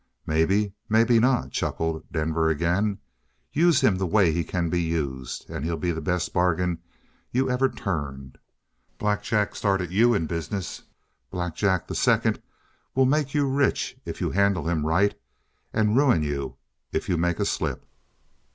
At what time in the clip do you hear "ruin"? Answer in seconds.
15.95-16.23